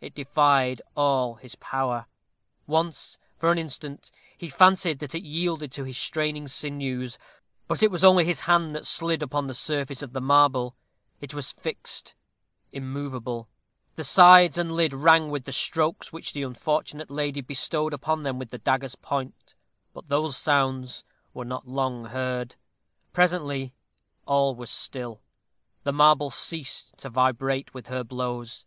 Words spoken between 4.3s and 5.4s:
he fancied that it